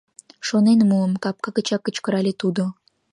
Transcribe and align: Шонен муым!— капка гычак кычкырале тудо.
Шонен 0.47 0.79
муым!— 0.89 1.13
капка 1.23 1.49
гычак 1.57 1.81
кычкырале 1.83 2.33
тудо. 2.41 2.63